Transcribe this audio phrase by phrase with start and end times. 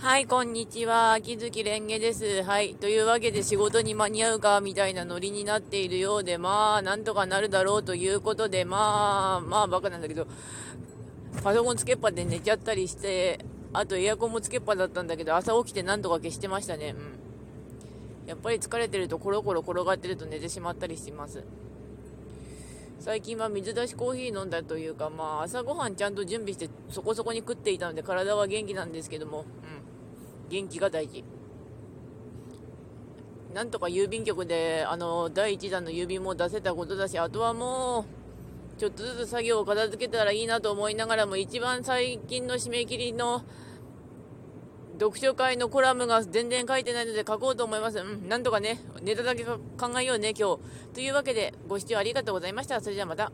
[0.00, 1.14] はい、こんにちは。
[1.14, 2.44] 秋月蓮華です。
[2.44, 2.76] はい。
[2.76, 10.28] というわけで仕事に間に合うか、みたいなノリになっているようで、まあ、なんとかなるだろうということで、まあ、まあ、バカなんだけど、
[11.42, 16.94] パソコンつけっぱで寝ちゃったりして、あとエアコンもつけっぱだったんだけど、朝起きてなんとか消してましたね。
[16.96, 18.28] うん。
[18.28, 21.42] やっぱり疲れてるとコロコロ転がってると寝てしまったりします。
[23.00, 31.24] 最近は水出しコーヒー飲んだというか、まあ、朝ごはんちゃんと準備してそこそこに食っていたので体は元気なんですけども、うん、元気が大事。
[33.54, 38.04] なんとか郵便局であの第1弾の郵便も出せたことだし、あとはも
[38.76, 43.42] う、ちょっとずつ作業を片付けたらいいなと思いながらも、一番最近の締め切りの
[45.00, 47.98] 読書会のコラムが全然書いてないので書こうと思います。
[47.98, 49.58] うん、なんとかね、ネタだけ考
[50.00, 50.94] えようね、今日。
[50.94, 52.80] というわけで、ご視聴ありがとうございました。
[52.80, 53.30] それではまた。